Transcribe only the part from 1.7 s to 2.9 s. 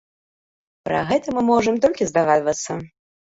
толькі здагадвацца.